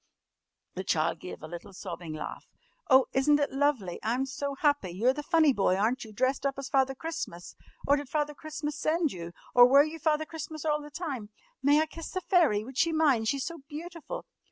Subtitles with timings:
[0.73, 2.47] The child gave a little sobbing laugh.
[2.89, 3.99] "Oh, isn't it lovely?
[4.01, 4.89] I'm so happy!
[4.89, 7.55] You're the funny boy, aren't you, dressed up as Father Christmas?
[7.85, 9.31] Or did Father Christmas send you?
[9.53, 11.29] Or were you Father Christmas all the time?
[11.61, 12.63] May I kiss the fairy?
[12.63, 13.27] Would she mind?
[13.27, 14.25] She's so beautiful!"